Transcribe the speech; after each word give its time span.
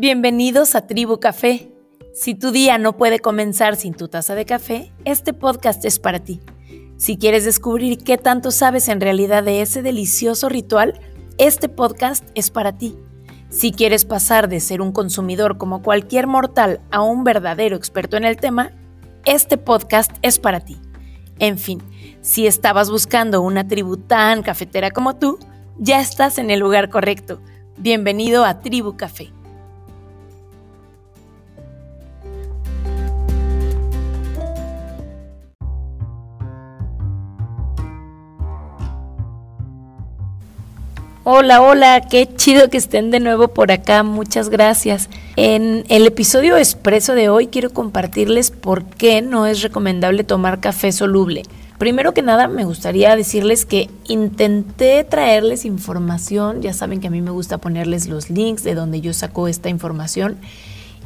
Bienvenidos 0.00 0.76
a 0.76 0.86
Tribu 0.86 1.20
Café. 1.20 1.70
Si 2.14 2.34
tu 2.34 2.52
día 2.52 2.78
no 2.78 2.96
puede 2.96 3.18
comenzar 3.18 3.76
sin 3.76 3.92
tu 3.92 4.08
taza 4.08 4.34
de 4.34 4.46
café, 4.46 4.94
este 5.04 5.34
podcast 5.34 5.84
es 5.84 5.98
para 5.98 6.20
ti. 6.20 6.40
Si 6.96 7.18
quieres 7.18 7.44
descubrir 7.44 7.98
qué 7.98 8.16
tanto 8.16 8.50
sabes 8.50 8.88
en 8.88 9.02
realidad 9.02 9.44
de 9.44 9.60
ese 9.60 9.82
delicioso 9.82 10.48
ritual, 10.48 10.98
este 11.36 11.68
podcast 11.68 12.24
es 12.34 12.50
para 12.50 12.78
ti. 12.78 12.96
Si 13.50 13.72
quieres 13.72 14.06
pasar 14.06 14.48
de 14.48 14.60
ser 14.60 14.80
un 14.80 14.92
consumidor 14.92 15.58
como 15.58 15.82
cualquier 15.82 16.26
mortal 16.26 16.80
a 16.90 17.02
un 17.02 17.22
verdadero 17.22 17.76
experto 17.76 18.16
en 18.16 18.24
el 18.24 18.38
tema, 18.38 18.72
este 19.26 19.58
podcast 19.58 20.12
es 20.22 20.38
para 20.38 20.60
ti. 20.60 20.78
En 21.40 21.58
fin, 21.58 21.82
si 22.22 22.46
estabas 22.46 22.90
buscando 22.90 23.42
una 23.42 23.68
tribu 23.68 23.98
tan 23.98 24.42
cafetera 24.42 24.92
como 24.92 25.16
tú, 25.16 25.38
ya 25.78 26.00
estás 26.00 26.38
en 26.38 26.50
el 26.50 26.60
lugar 26.60 26.88
correcto. 26.88 27.42
Bienvenido 27.76 28.46
a 28.46 28.60
Tribu 28.60 28.96
Café. 28.96 29.30
Hola, 41.22 41.60
hola, 41.60 42.00
qué 42.08 42.26
chido 42.34 42.70
que 42.70 42.78
estén 42.78 43.10
de 43.10 43.20
nuevo 43.20 43.48
por 43.48 43.70
acá, 43.70 44.02
muchas 44.02 44.48
gracias. 44.48 45.10
En 45.36 45.84
el 45.90 46.06
episodio 46.06 46.56
expreso 46.56 47.14
de 47.14 47.28
hoy 47.28 47.48
quiero 47.48 47.74
compartirles 47.74 48.50
por 48.50 48.84
qué 48.84 49.20
no 49.20 49.44
es 49.44 49.60
recomendable 49.60 50.24
tomar 50.24 50.60
café 50.60 50.92
soluble. 50.92 51.42
Primero 51.76 52.14
que 52.14 52.22
nada, 52.22 52.48
me 52.48 52.64
gustaría 52.64 53.14
decirles 53.16 53.66
que 53.66 53.90
intenté 54.08 55.04
traerles 55.04 55.66
información, 55.66 56.62
ya 56.62 56.72
saben 56.72 57.00
que 57.00 57.08
a 57.08 57.10
mí 57.10 57.20
me 57.20 57.32
gusta 57.32 57.58
ponerles 57.58 58.08
los 58.08 58.30
links 58.30 58.64
de 58.64 58.74
donde 58.74 59.02
yo 59.02 59.12
saco 59.12 59.46
esta 59.46 59.68
información 59.68 60.38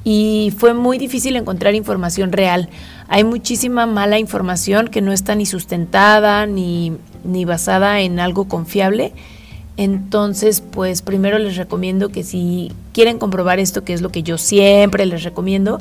y 0.05 0.53
fue 0.57 0.75
muy 0.75 0.97
difícil 0.97 1.35
encontrar 1.35 1.75
información 1.75 2.31
real. 2.31 2.69
Hay 3.09 3.25
muchísima 3.25 3.85
mala 3.87 4.21
información 4.21 4.87
que 4.87 5.03
no 5.03 5.11
está 5.13 5.35
ni 5.35 5.45
sustentada 5.45 6.47
ni, 6.47 6.93
ni 7.25 7.45
basada 7.45 7.99
en 8.01 8.21
algo 8.21 8.47
confiable 8.47 9.13
entonces, 9.77 10.61
pues 10.61 11.03
primero 11.03 11.39
les 11.39 11.57
recomiendo 11.57 12.11
que 12.11 12.23
si 12.23 12.73
quieren 12.93 13.19
comprobar 13.19 13.59
esto, 13.59 13.85
que 13.85 13.93
es 13.93 14.03
lo 14.03 14.11
que 14.11 14.23
yo 14.23 14.39
siempre 14.39 15.05
les 15.07 15.25
recomiendo, 15.25 15.81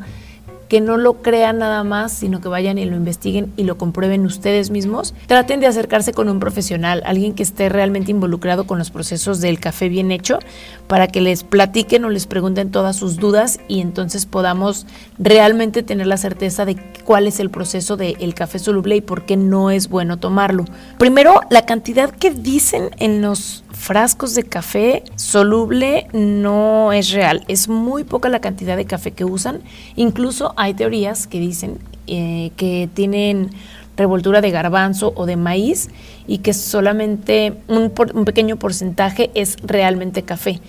que 0.73 0.81
no 0.81 0.97
lo 0.97 1.21
crean 1.21 1.59
nada 1.59 1.83
más, 1.83 2.11
sino 2.11 2.41
que 2.41 2.47
vayan 2.47 2.79
y 2.79 2.85
lo 2.85 2.95
investiguen 2.95 3.53
y 3.57 3.63
lo 3.63 3.77
comprueben 3.77 4.25
ustedes 4.25 4.71
mismos. 4.71 5.13
Traten 5.27 5.59
de 5.59 5.67
acercarse 5.67 6.13
con 6.13 6.29
un 6.29 6.39
profesional, 6.39 7.03
alguien 7.05 7.35
que 7.35 7.43
esté 7.43 7.69
realmente 7.69 8.09
involucrado 8.09 8.65
con 8.65 8.79
los 8.79 8.89
procesos 8.89 9.39
del 9.39 9.59
café 9.59 9.87
bien 9.87 10.11
hecho, 10.11 10.39
para 10.87 11.07
que 11.07 11.21
les 11.21 11.43
platiquen 11.43 12.05
o 12.05 12.09
les 12.09 12.25
pregunten 12.25 12.71
todas 12.71 12.95
sus 12.95 13.17
dudas 13.17 13.59
y 13.67 13.81
entonces 13.81 14.25
podamos 14.25 14.87
realmente 15.19 15.83
tener 15.83 16.07
la 16.07 16.17
certeza 16.17 16.65
de 16.65 16.75
cuál 17.03 17.27
es 17.27 17.39
el 17.39 17.51
proceso 17.51 17.95
del 17.95 18.33
café 18.33 18.57
soluble 18.57 18.95
y 18.95 19.01
por 19.01 19.27
qué 19.27 19.37
no 19.37 19.69
es 19.69 19.89
bueno 19.89 20.17
tomarlo. 20.17 20.65
Primero, 20.97 21.41
la 21.51 21.67
cantidad 21.67 22.09
que 22.09 22.31
dicen 22.31 22.89
en 22.97 23.21
los 23.21 23.62
frascos 23.73 24.35
de 24.35 24.43
café 24.43 25.03
soluble 25.15 26.07
no 26.13 26.93
es 26.93 27.11
real. 27.11 27.43
Es 27.47 27.67
muy 27.67 28.03
poca 28.03 28.29
la 28.29 28.39
cantidad 28.39 28.77
de 28.77 28.85
café 28.85 29.11
que 29.11 29.25
usan. 29.25 29.61
Incluso 29.95 30.53
hay 30.55 30.73
teorías 30.73 31.27
que 31.27 31.39
dicen 31.39 31.77
eh, 32.07 32.51
que 32.55 32.89
tienen 32.93 33.49
revoltura 33.97 34.41
de 34.41 34.51
garbanzo 34.51 35.13
o 35.15 35.25
de 35.25 35.35
maíz 35.35 35.89
y 36.27 36.39
que 36.39 36.53
solamente 36.53 37.53
un, 37.67 37.91
un 38.13 38.25
pequeño 38.25 38.55
porcentaje 38.57 39.31
es 39.35 39.57
realmente 39.63 40.23
café. 40.23 40.59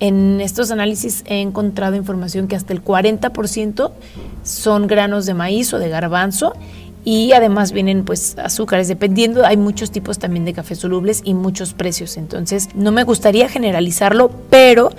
En 0.00 0.40
estos 0.40 0.72
análisis 0.72 1.22
he 1.26 1.40
encontrado 1.40 1.94
información 1.94 2.48
que 2.48 2.56
hasta 2.56 2.72
el 2.72 2.82
40% 2.82 3.92
son 4.42 4.86
granos 4.88 5.26
de 5.26 5.34
maíz 5.34 5.72
o 5.72 5.78
de 5.78 5.88
garbanzo 5.88 6.54
y 7.04 7.32
además 7.32 7.72
vienen 7.72 8.04
pues 8.04 8.36
azúcares, 8.38 8.88
dependiendo, 8.88 9.44
hay 9.44 9.56
muchos 9.56 9.90
tipos 9.90 10.18
también 10.18 10.44
de 10.44 10.52
cafés 10.52 10.78
solubles 10.78 11.22
y 11.24 11.34
muchos 11.34 11.74
precios, 11.74 12.16
entonces 12.16 12.68
no 12.74 12.92
me 12.92 13.04
gustaría 13.04 13.48
generalizarlo, 13.48 14.30
pero 14.50 14.90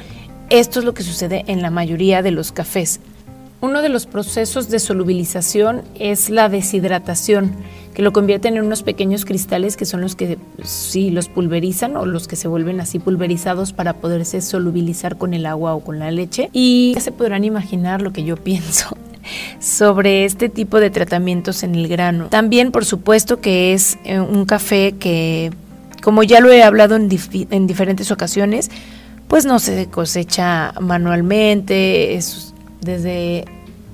esto 0.50 0.80
es 0.80 0.86
lo 0.86 0.94
que 0.94 1.03
sucede 1.03 1.46
en 1.47 1.62
la 1.62 1.69
mayoría 1.69 2.22
de 2.22 2.31
los 2.31 2.52
cafés. 2.52 3.00
Uno 3.62 3.81
de 3.81 3.88
los 3.88 4.06
procesos 4.08 4.68
de 4.68 4.78
solubilización 4.80 5.84
es 5.97 6.30
la 6.30 6.50
deshidratación, 6.50 7.53
que 7.94 8.02
lo 8.02 8.12
convierten 8.12 8.58
en 8.58 8.66
unos 8.66 8.84
pequeños 8.84 9.24
cristales 9.24 9.78
que 9.78 9.85
son 9.85 10.02
los 10.02 10.18
que 10.18 10.38
sí 10.64 11.12
los 11.12 11.30
pulverizan 11.30 11.96
o 11.96 12.06
los 12.06 12.28
que 12.28 12.35
se 12.35 12.50
vuelven 12.50 12.81
así 12.81 13.00
pulverizados 13.00 13.72
para 13.72 13.94
poderse 13.94 14.41
solubilizar 14.41 15.18
con 15.18 15.34
el 15.34 15.46
agua 15.46 15.75
o 15.75 15.80
con 15.80 16.00
la 16.00 16.12
leche. 16.12 16.50
Y 16.52 16.91
ya 16.96 17.00
se 17.00 17.14
podrán 17.14 17.46
imaginar 17.46 18.02
lo 18.02 18.12
que 18.12 18.25
yo 18.25 18.35
pienso 18.44 18.97
sobre 19.63 20.25
este 20.25 20.50
tipo 20.50 20.81
de 20.81 20.90
tratamientos 20.90 21.63
en 21.63 21.74
el 21.74 21.88
grano. 21.88 22.28
También, 22.28 22.72
por 22.72 22.84
supuesto, 22.84 23.40
que 23.40 23.74
es 23.74 23.97
eh, 24.03 24.19
un 24.19 24.44
café 24.46 24.96
que, 25.00 25.51
como 26.03 26.22
ya 26.24 26.41
lo 26.41 26.51
he 26.51 26.63
hablado 26.63 26.97
en, 26.97 27.09
en 27.50 27.68
diferentes 27.68 28.12
ocasiones, 28.12 28.69
pues 29.29 29.46
no 29.46 29.59
se 29.59 29.88
cosecha 29.88 30.73
manualmente, 30.81 32.16
es 32.16 32.53
desde 32.81 33.46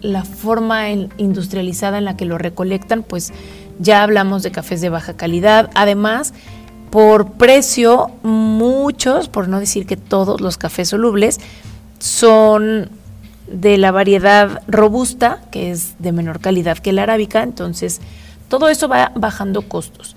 la 0.01 0.25
forma 0.25 0.89
industrializada 0.89 1.99
en 1.99 2.05
la 2.05 2.17
que 2.17 2.25
lo 2.25 2.39
recolectan, 2.39 3.03
pues 3.03 3.31
ya 3.77 4.01
hablamos 4.01 4.41
de 4.41 4.51
cafés 4.51 4.81
de 4.81 4.89
baja 4.89 5.13
calidad. 5.13 5.69
Además, 5.75 6.33
por 6.89 7.33
precio, 7.33 8.09
muchos, 8.23 9.29
por 9.29 9.47
no 9.47 9.59
decir 9.59 9.85
que 9.85 9.97
todos 9.97 10.41
los 10.41 10.57
cafés 10.57 10.89
solubles, 10.89 11.39
son 11.99 12.89
de 13.51 13.77
la 13.77 13.91
variedad 13.91 14.61
robusta, 14.67 15.41
que 15.51 15.71
es 15.71 15.95
de 15.99 16.11
menor 16.11 16.39
calidad 16.39 16.77
que 16.77 16.93
la 16.93 17.03
arábica, 17.03 17.43
entonces 17.43 18.01
todo 18.47 18.69
eso 18.69 18.87
va 18.87 19.11
bajando 19.15 19.61
costos. 19.63 20.15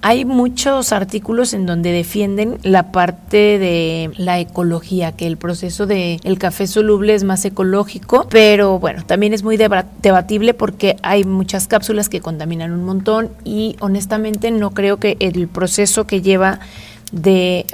Hay 0.00 0.24
muchos 0.24 0.92
artículos 0.92 1.54
en 1.54 1.66
donde 1.66 1.90
defienden 1.90 2.58
la 2.62 2.92
parte 2.92 3.58
de 3.58 4.12
la 4.16 4.38
ecología, 4.38 5.10
que 5.12 5.26
el 5.26 5.36
proceso 5.36 5.86
del 5.86 6.20
el 6.22 6.38
café 6.38 6.68
soluble 6.68 7.14
es 7.14 7.24
más 7.24 7.44
ecológico, 7.44 8.28
pero 8.30 8.78
bueno, 8.78 9.04
también 9.04 9.32
es 9.32 9.42
muy 9.42 9.56
debatible 9.56 10.54
porque 10.54 10.96
hay 11.02 11.24
muchas 11.24 11.66
cápsulas 11.66 12.08
que 12.08 12.20
contaminan 12.20 12.72
un 12.72 12.84
montón 12.84 13.30
y 13.42 13.74
honestamente 13.80 14.52
no 14.52 14.70
creo 14.70 14.98
que 14.98 15.16
el 15.18 15.48
proceso 15.48 16.06
que 16.06 16.22
lleva 16.22 16.60
de 17.10 17.66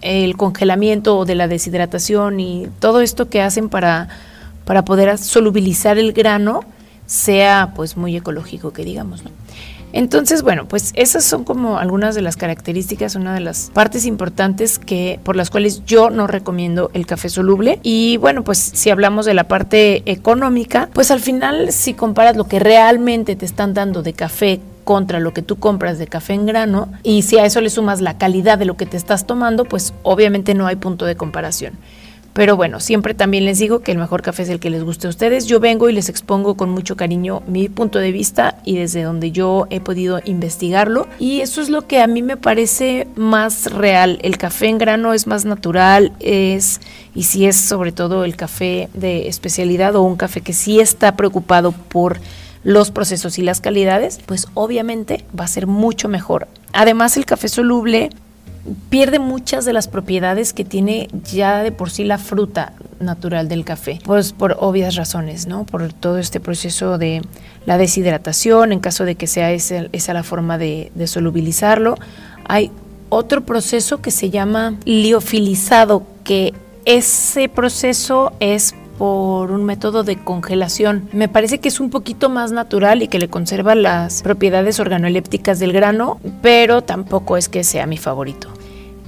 el 0.00 0.36
congelamiento 0.36 1.18
o 1.18 1.24
de 1.26 1.34
la 1.34 1.48
deshidratación 1.48 2.40
y 2.40 2.68
todo 2.78 3.00
esto 3.00 3.28
que 3.28 3.42
hacen 3.42 3.68
para 3.68 4.08
para 4.68 4.84
poder 4.84 5.16
solubilizar 5.16 5.96
el 5.96 6.12
grano 6.12 6.60
sea 7.06 7.72
pues 7.74 7.96
muy 7.96 8.14
ecológico 8.14 8.70
que 8.70 8.84
digamos, 8.84 9.24
Entonces, 9.94 10.42
bueno, 10.42 10.68
pues 10.68 10.92
esas 10.94 11.24
son 11.24 11.44
como 11.44 11.78
algunas 11.78 12.14
de 12.14 12.20
las 12.20 12.36
características, 12.36 13.14
una 13.14 13.32
de 13.32 13.40
las 13.40 13.70
partes 13.72 14.04
importantes 14.04 14.78
que 14.78 15.20
por 15.24 15.36
las 15.36 15.48
cuales 15.48 15.86
yo 15.86 16.10
no 16.10 16.26
recomiendo 16.26 16.90
el 16.92 17.06
café 17.06 17.30
soluble. 17.30 17.80
Y 17.82 18.18
bueno, 18.18 18.44
pues 18.44 18.58
si 18.58 18.90
hablamos 18.90 19.24
de 19.24 19.32
la 19.32 19.44
parte 19.44 20.02
económica, 20.04 20.90
pues 20.92 21.10
al 21.10 21.20
final 21.20 21.72
si 21.72 21.94
comparas 21.94 22.36
lo 22.36 22.44
que 22.44 22.58
realmente 22.58 23.36
te 23.36 23.46
están 23.46 23.72
dando 23.72 24.02
de 24.02 24.12
café 24.12 24.60
contra 24.84 25.18
lo 25.18 25.32
que 25.32 25.40
tú 25.40 25.56
compras 25.56 25.96
de 25.98 26.08
café 26.08 26.34
en 26.34 26.44
grano 26.44 26.92
y 27.02 27.22
si 27.22 27.38
a 27.38 27.46
eso 27.46 27.62
le 27.62 27.70
sumas 27.70 28.02
la 28.02 28.18
calidad 28.18 28.58
de 28.58 28.66
lo 28.66 28.76
que 28.76 28.84
te 28.84 28.98
estás 28.98 29.26
tomando, 29.26 29.64
pues 29.64 29.94
obviamente 30.02 30.52
no 30.52 30.66
hay 30.66 30.76
punto 30.76 31.06
de 31.06 31.16
comparación. 31.16 31.72
Pero 32.38 32.56
bueno, 32.56 32.78
siempre 32.78 33.14
también 33.14 33.44
les 33.44 33.58
digo 33.58 33.80
que 33.80 33.90
el 33.90 33.98
mejor 33.98 34.22
café 34.22 34.44
es 34.44 34.48
el 34.48 34.60
que 34.60 34.70
les 34.70 34.84
guste 34.84 35.08
a 35.08 35.10
ustedes. 35.10 35.46
Yo 35.46 35.58
vengo 35.58 35.88
y 35.88 35.92
les 35.92 36.08
expongo 36.08 36.56
con 36.56 36.70
mucho 36.70 36.96
cariño 36.96 37.42
mi 37.48 37.68
punto 37.68 37.98
de 37.98 38.12
vista 38.12 38.58
y 38.64 38.76
desde 38.76 39.02
donde 39.02 39.32
yo 39.32 39.66
he 39.70 39.80
podido 39.80 40.20
investigarlo. 40.24 41.08
Y 41.18 41.40
eso 41.40 41.60
es 41.60 41.68
lo 41.68 41.88
que 41.88 42.00
a 42.00 42.06
mí 42.06 42.22
me 42.22 42.36
parece 42.36 43.08
más 43.16 43.72
real. 43.72 44.20
El 44.22 44.38
café 44.38 44.68
en 44.68 44.78
grano 44.78 45.14
es 45.14 45.26
más 45.26 45.46
natural, 45.46 46.12
es, 46.20 46.80
y 47.12 47.24
si 47.24 47.44
es 47.44 47.56
sobre 47.56 47.90
todo 47.90 48.24
el 48.24 48.36
café 48.36 48.88
de 48.94 49.26
especialidad 49.26 49.96
o 49.96 50.02
un 50.02 50.14
café 50.14 50.40
que 50.40 50.52
sí 50.52 50.78
está 50.78 51.16
preocupado 51.16 51.72
por 51.72 52.20
los 52.62 52.92
procesos 52.92 53.40
y 53.40 53.42
las 53.42 53.60
calidades, 53.60 54.20
pues 54.26 54.46
obviamente 54.54 55.24
va 55.36 55.42
a 55.42 55.48
ser 55.48 55.66
mucho 55.66 56.06
mejor. 56.06 56.46
Además, 56.72 57.16
el 57.16 57.26
café 57.26 57.48
soluble 57.48 58.10
pierde 58.90 59.18
muchas 59.18 59.64
de 59.64 59.72
las 59.72 59.88
propiedades 59.88 60.52
que 60.52 60.64
tiene 60.64 61.08
ya 61.24 61.62
de 61.62 61.72
por 61.72 61.90
sí 61.90 62.04
la 62.04 62.18
fruta 62.18 62.72
natural 63.00 63.48
del 63.48 63.64
café, 63.64 63.98
pues 64.04 64.32
por 64.32 64.56
obvias 64.58 64.96
razones, 64.96 65.46
¿no? 65.46 65.64
Por 65.64 65.92
todo 65.92 66.18
este 66.18 66.40
proceso 66.40 66.98
de 66.98 67.22
la 67.66 67.78
deshidratación, 67.78 68.72
en 68.72 68.80
caso 68.80 69.04
de 69.04 69.14
que 69.14 69.26
sea 69.26 69.52
esa, 69.52 70.14
la 70.14 70.22
forma 70.22 70.58
de, 70.58 70.90
de 70.94 71.06
solubilizarlo. 71.06 71.96
Hay 72.46 72.70
otro 73.08 73.42
proceso 73.44 74.00
que 74.00 74.10
se 74.10 74.30
llama 74.30 74.74
liofilizado, 74.84 76.02
que 76.24 76.54
ese 76.84 77.48
proceso 77.48 78.32
es 78.40 78.74
por 78.98 79.52
un 79.52 79.64
método 79.64 80.02
de 80.02 80.16
congelación. 80.16 81.08
Me 81.12 81.28
parece 81.28 81.60
que 81.60 81.68
es 81.68 81.78
un 81.78 81.88
poquito 81.88 82.28
más 82.28 82.50
natural 82.50 83.02
y 83.02 83.08
que 83.08 83.20
le 83.20 83.28
conserva 83.28 83.74
las 83.76 84.22
propiedades 84.22 84.80
organolépticas 84.80 85.60
del 85.60 85.72
grano, 85.72 86.18
pero 86.42 86.82
tampoco 86.82 87.36
es 87.36 87.48
que 87.48 87.62
sea 87.62 87.86
mi 87.86 87.96
favorito. 87.96 88.57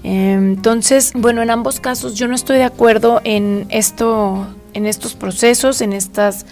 Entonces, 0.03 1.13
bueno, 1.15 1.43
en 1.43 1.51
ambos 1.51 1.81
casos 1.81 2.15
yo 2.15 2.27
no 2.29 2.35
estoy 2.35 2.59
de 2.59 2.65
acuerdo 2.65 3.21
en 3.25 3.67
esto 3.69 4.47
en 4.73 4.87
estos 4.87 5.15
procesos, 5.15 5.81
en 5.81 5.93
estas 5.93 6.47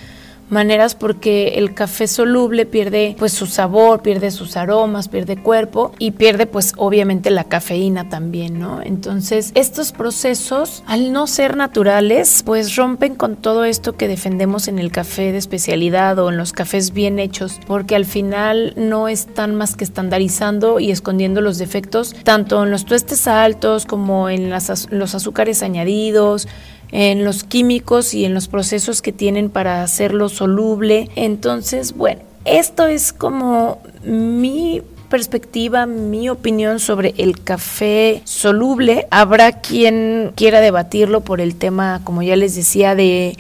maneras 0.50 0.94
porque 0.94 1.54
el 1.56 1.74
café 1.74 2.06
soluble 2.06 2.66
pierde 2.66 3.16
pues 3.18 3.32
su 3.32 3.46
sabor, 3.46 4.02
pierde 4.02 4.30
sus 4.30 4.56
aromas, 4.56 5.08
pierde 5.08 5.36
cuerpo 5.36 5.92
y 5.98 6.12
pierde 6.12 6.46
pues 6.46 6.72
obviamente 6.76 7.30
la 7.30 7.44
cafeína 7.44 8.08
también, 8.08 8.58
¿no? 8.58 8.82
Entonces 8.82 9.52
estos 9.54 9.92
procesos 9.92 10.82
al 10.86 11.12
no 11.12 11.26
ser 11.26 11.56
naturales 11.56 12.42
pues 12.44 12.76
rompen 12.76 13.14
con 13.14 13.36
todo 13.36 13.64
esto 13.64 13.96
que 13.96 14.08
defendemos 14.08 14.68
en 14.68 14.78
el 14.78 14.90
café 14.90 15.32
de 15.32 15.38
especialidad 15.38 16.18
o 16.18 16.30
en 16.30 16.36
los 16.36 16.52
cafés 16.52 16.92
bien 16.92 17.18
hechos 17.18 17.60
porque 17.66 17.96
al 17.96 18.04
final 18.04 18.72
no 18.76 19.08
están 19.08 19.54
más 19.54 19.76
que 19.76 19.84
estandarizando 19.84 20.80
y 20.80 20.90
escondiendo 20.90 21.40
los 21.40 21.58
defectos 21.58 22.14
tanto 22.24 22.62
en 22.62 22.70
los 22.70 22.84
tuestes 22.84 23.26
altos 23.26 23.86
como 23.86 24.28
en 24.28 24.50
las, 24.50 24.88
los 24.90 25.14
azúcares 25.14 25.62
añadidos 25.62 26.48
en 26.92 27.24
los 27.24 27.44
químicos 27.44 28.14
y 28.14 28.24
en 28.24 28.34
los 28.34 28.48
procesos 28.48 29.02
que 29.02 29.12
tienen 29.12 29.50
para 29.50 29.82
hacerlo 29.82 30.28
soluble. 30.28 31.10
Entonces, 31.16 31.96
bueno, 31.96 32.20
esto 32.44 32.86
es 32.86 33.12
como 33.12 33.80
mi 34.04 34.82
perspectiva, 35.08 35.86
mi 35.86 36.28
opinión 36.28 36.80
sobre 36.80 37.14
el 37.18 37.42
café 37.42 38.22
soluble. 38.24 39.06
Habrá 39.10 39.60
quien 39.60 40.32
quiera 40.34 40.60
debatirlo 40.60 41.22
por 41.22 41.40
el 41.40 41.56
tema, 41.56 42.00
como 42.04 42.22
ya 42.22 42.36
les 42.36 42.54
decía, 42.54 42.94
de 42.94 43.36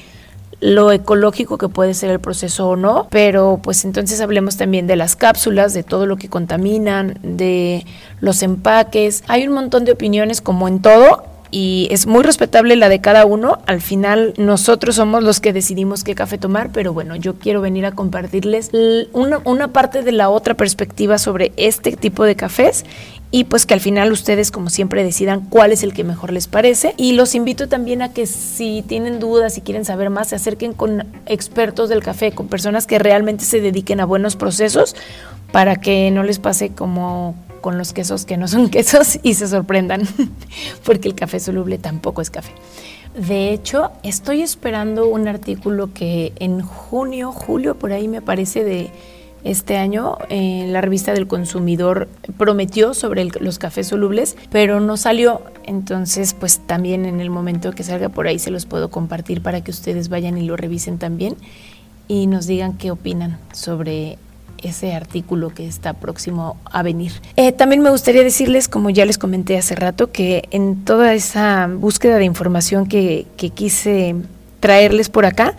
lo 0.60 0.90
ecológico 0.90 1.56
que 1.56 1.68
puede 1.68 1.94
ser 1.94 2.10
el 2.10 2.18
proceso 2.18 2.70
o 2.70 2.76
no, 2.76 3.06
pero 3.10 3.60
pues 3.62 3.84
entonces 3.84 4.20
hablemos 4.20 4.56
también 4.56 4.88
de 4.88 4.96
las 4.96 5.14
cápsulas, 5.14 5.72
de 5.72 5.84
todo 5.84 6.06
lo 6.06 6.16
que 6.16 6.28
contaminan, 6.28 7.18
de 7.22 7.86
los 8.20 8.42
empaques. 8.42 9.22
Hay 9.28 9.46
un 9.46 9.54
montón 9.54 9.84
de 9.84 9.92
opiniones 9.92 10.40
como 10.40 10.66
en 10.66 10.80
todo 10.80 11.24
y 11.50 11.88
es 11.90 12.06
muy 12.06 12.22
respetable 12.22 12.76
la 12.76 12.88
de 12.88 13.00
cada 13.00 13.24
uno. 13.24 13.58
Al 13.66 13.80
final 13.80 14.34
nosotros 14.36 14.96
somos 14.96 15.22
los 15.22 15.40
que 15.40 15.52
decidimos 15.52 16.04
qué 16.04 16.14
café 16.14 16.38
tomar, 16.38 16.70
pero 16.72 16.92
bueno, 16.92 17.16
yo 17.16 17.34
quiero 17.34 17.60
venir 17.60 17.86
a 17.86 17.92
compartirles 17.92 18.70
una, 19.12 19.40
una 19.44 19.68
parte 19.68 20.02
de 20.02 20.12
la 20.12 20.30
otra 20.30 20.54
perspectiva 20.54 21.18
sobre 21.18 21.52
este 21.56 21.92
tipo 21.92 22.24
de 22.24 22.36
cafés 22.36 22.84
y 23.30 23.44
pues 23.44 23.66
que 23.66 23.74
al 23.74 23.80
final 23.80 24.10
ustedes 24.10 24.50
como 24.50 24.70
siempre 24.70 25.04
decidan 25.04 25.40
cuál 25.40 25.72
es 25.72 25.82
el 25.82 25.92
que 25.92 26.02
mejor 26.02 26.32
les 26.32 26.46
parece 26.46 26.94
y 26.96 27.12
los 27.12 27.34
invito 27.34 27.68
también 27.68 28.00
a 28.00 28.12
que 28.12 28.26
si 28.26 28.82
tienen 28.86 29.20
dudas 29.20 29.58
y 29.58 29.60
quieren 29.60 29.84
saber 29.84 30.08
más 30.08 30.28
se 30.28 30.36
acerquen 30.36 30.72
con 30.72 31.06
expertos 31.26 31.90
del 31.90 32.02
café, 32.02 32.32
con 32.32 32.48
personas 32.48 32.86
que 32.86 32.98
realmente 32.98 33.44
se 33.44 33.60
dediquen 33.60 34.00
a 34.00 34.06
buenos 34.06 34.36
procesos 34.36 34.96
para 35.52 35.76
que 35.76 36.10
no 36.10 36.22
les 36.22 36.38
pase 36.38 36.70
como 36.70 37.34
con 37.60 37.78
los 37.78 37.92
quesos 37.92 38.24
que 38.24 38.36
no 38.36 38.48
son 38.48 38.68
quesos 38.70 39.18
y 39.22 39.34
se 39.34 39.48
sorprendan, 39.48 40.02
porque 40.84 41.08
el 41.08 41.14
café 41.14 41.40
soluble 41.40 41.78
tampoco 41.78 42.22
es 42.22 42.30
café. 42.30 42.52
De 43.18 43.52
hecho, 43.52 43.90
estoy 44.02 44.42
esperando 44.42 45.08
un 45.08 45.26
artículo 45.26 45.92
que 45.92 46.32
en 46.38 46.60
junio, 46.60 47.32
julio, 47.32 47.74
por 47.76 47.92
ahí 47.92 48.06
me 48.06 48.22
parece 48.22 48.62
de 48.62 48.90
este 49.44 49.76
año, 49.76 50.18
en 50.28 50.72
la 50.72 50.80
revista 50.80 51.12
del 51.12 51.26
consumidor 51.26 52.08
prometió 52.36 52.92
sobre 52.92 53.24
los 53.24 53.58
cafés 53.58 53.86
solubles, 53.86 54.36
pero 54.50 54.80
no 54.80 54.96
salió. 54.96 55.42
Entonces, 55.64 56.34
pues 56.34 56.58
también 56.58 57.06
en 57.06 57.20
el 57.20 57.30
momento 57.30 57.72
que 57.72 57.82
salga 57.82 58.08
por 58.08 58.26
ahí 58.26 58.38
se 58.38 58.50
los 58.50 58.66
puedo 58.66 58.90
compartir 58.90 59.42
para 59.42 59.62
que 59.62 59.70
ustedes 59.70 60.08
vayan 60.08 60.38
y 60.38 60.42
lo 60.44 60.56
revisen 60.56 60.98
también 60.98 61.36
y 62.08 62.26
nos 62.26 62.46
digan 62.46 62.76
qué 62.76 62.90
opinan 62.90 63.38
sobre 63.52 64.18
ese 64.62 64.94
artículo 64.94 65.50
que 65.50 65.66
está 65.66 65.92
próximo 65.94 66.56
a 66.64 66.82
venir. 66.82 67.12
Eh, 67.36 67.52
también 67.52 67.82
me 67.82 67.90
gustaría 67.90 68.22
decirles, 68.22 68.68
como 68.68 68.90
ya 68.90 69.04
les 69.04 69.18
comenté 69.18 69.56
hace 69.56 69.74
rato, 69.74 70.10
que 70.10 70.48
en 70.50 70.84
toda 70.84 71.14
esa 71.14 71.68
búsqueda 71.68 72.16
de 72.16 72.24
información 72.24 72.86
que, 72.86 73.26
que 73.36 73.50
quise 73.50 74.16
traerles 74.60 75.08
por 75.08 75.26
acá, 75.26 75.54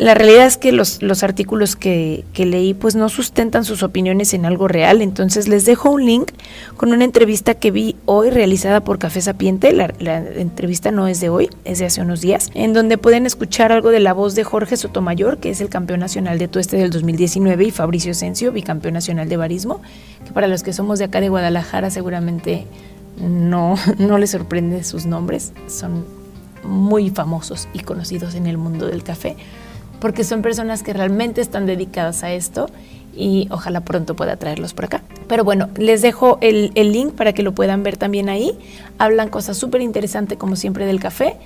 la 0.00 0.14
realidad 0.14 0.46
es 0.46 0.56
que 0.56 0.72
los, 0.72 1.02
los 1.02 1.22
artículos 1.22 1.76
que, 1.76 2.24
que, 2.32 2.46
leí 2.46 2.72
pues 2.72 2.96
no 2.96 3.10
sustentan 3.10 3.66
sus 3.66 3.82
opiniones 3.82 4.32
en 4.32 4.46
algo 4.46 4.66
real, 4.66 5.02
entonces 5.02 5.46
les 5.46 5.66
dejo 5.66 5.90
un 5.90 6.06
link 6.06 6.32
con 6.78 6.94
una 6.94 7.04
entrevista 7.04 7.52
que 7.52 7.70
vi 7.70 7.96
hoy 8.06 8.30
realizada 8.30 8.80
por 8.80 8.98
Café 8.98 9.20
Sapiente, 9.20 9.74
la, 9.74 9.92
entrevista 10.36 10.90
no 10.90 11.06
es 11.06 11.20
de 11.20 11.28
hoy, 11.28 11.50
es 11.66 11.80
de 11.80 11.84
hace 11.84 12.00
unos 12.00 12.22
días, 12.22 12.50
en 12.54 12.72
donde 12.72 12.96
pueden 12.96 13.26
escuchar 13.26 13.72
algo 13.72 13.90
de 13.90 14.00
la 14.00 14.14
voz 14.14 14.34
de 14.34 14.42
Jorge 14.42 14.78
Sotomayor, 14.78 15.36
que 15.36 15.50
es 15.50 15.60
el 15.60 15.68
campeón 15.68 16.00
nacional 16.00 16.38
de 16.38 16.48
tueste 16.48 16.78
del 16.78 16.88
2019, 16.88 17.64
y 17.64 17.70
Fabricio 17.70 18.12
Esencio, 18.12 18.52
bicampeón 18.52 18.94
nacional 18.94 19.28
de 19.28 19.36
barismo, 19.36 19.82
que 20.24 20.32
para 20.32 20.48
los 20.48 20.62
que 20.62 20.72
somos 20.72 20.98
de 20.98 21.04
acá 21.04 21.20
de 21.20 21.28
Guadalajara 21.28 21.90
seguramente 21.90 22.64
no, 23.20 23.74
no 23.98 24.16
les 24.16 24.30
sorprende 24.30 24.82
sus 24.82 25.04
nombres, 25.04 25.52
son 25.68 26.06
muy 26.64 27.10
famosos 27.10 27.68
y 27.74 27.80
conocidos 27.80 28.34
en 28.34 28.46
el 28.46 28.56
mundo 28.56 28.86
del 28.86 29.02
café 29.02 29.36
porque 30.00 30.24
son 30.24 30.42
personas 30.42 30.82
que 30.82 30.92
realmente 30.92 31.40
están 31.40 31.66
dedicadas 31.66 32.22
a 32.24 32.32
esto 32.32 32.68
y 33.14 33.48
ojalá 33.50 33.80
pronto 33.80 34.14
pueda 34.16 34.36
traerlos 34.36 34.72
por 34.72 34.86
acá. 34.86 35.02
Pero 35.28 35.44
bueno, 35.44 35.68
les 35.76 36.02
dejo 36.02 36.38
el, 36.40 36.72
el 36.74 36.92
link 36.92 37.12
para 37.12 37.32
que 37.32 37.42
lo 37.42 37.52
puedan 37.52 37.82
ver 37.82 37.96
también 37.96 38.28
ahí. 38.28 38.58
Hablan 38.98 39.28
cosas 39.28 39.56
súper 39.56 39.80
interesantes 39.80 40.38
como 40.38 40.56
siempre 40.56 40.86
del 40.86 41.00
café 41.00 41.36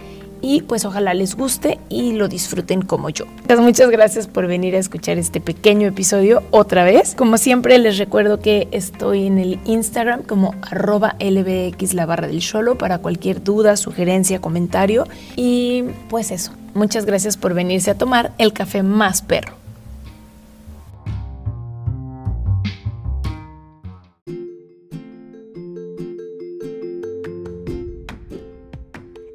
y 0.45 0.61
pues 0.61 0.85
ojalá 0.85 1.15
les 1.15 1.37
guste 1.37 1.79
y 1.89 2.13
lo 2.13 2.29
disfruten 2.29 2.83
como 2.83 3.09
yo. 3.09 3.25
Muchas 3.59 3.89
gracias 3.89 4.27
por 4.27 4.47
venir 4.47 4.77
a 4.77 4.79
escuchar 4.79 5.17
este 5.17 5.41
pequeño 5.41 5.89
episodio 5.89 6.43
otra 6.51 6.85
vez. 6.85 7.15
Como 7.15 7.39
siempre 7.39 7.79
les 7.79 7.97
recuerdo 7.97 8.41
que 8.41 8.69
estoy 8.71 9.27
en 9.27 9.39
el 9.39 9.59
Instagram 9.65 10.23
como 10.23 10.55
arroba 10.61 11.17
lbx 11.19 11.95
la 11.95 12.05
barra 12.05 12.29
del 12.29 12.41
cholo 12.41 12.77
para 12.77 12.99
cualquier 12.99 13.43
duda, 13.43 13.79
sugerencia, 13.79 14.43
comentario 14.43 15.07
y 15.35 15.85
pues 16.11 16.31
eso. 16.31 16.53
Muchas 16.75 17.07
gracias 17.07 17.39
por 17.39 17.55
venirse 17.55 17.91
a 17.91 17.95
tomar 17.97 18.33
el 18.37 18.53
café 18.53 18.83
más 18.83 19.23
perro. 19.23 19.64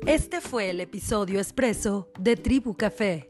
Este 0.10 0.42
fue 0.42 0.72
el 0.72 0.82
episodio 0.82 1.38
expreso 1.38 2.10
de 2.18 2.36
Tribu 2.36 2.76
Café. 2.76 3.29